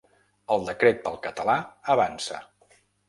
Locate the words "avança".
1.97-2.41